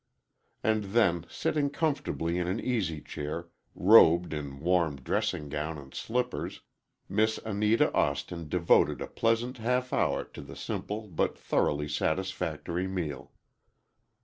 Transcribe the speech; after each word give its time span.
And 0.63 0.85
then, 0.85 1.27
sitting 1.29 1.69
comfortably 1.69 2.39
in 2.39 2.47
an 2.47 2.59
easy 2.59 3.01
chair, 3.01 3.49
robed 3.75 4.33
in 4.33 4.59
warm 4.59 4.95
dressing 4.95 5.47
gown 5.47 5.77
and 5.77 5.93
slippers, 5.93 6.61
Miss 7.07 7.37
Anita 7.45 7.93
Austin 7.93 8.49
devoted 8.49 8.99
a 8.99 9.05
pleasant 9.05 9.59
half 9.59 9.93
hour 9.93 10.23
to 10.23 10.41
the 10.41 10.55
simple 10.55 11.07
but 11.07 11.37
thoroughly 11.37 11.87
satisfactory 11.87 12.87
meal. 12.87 13.31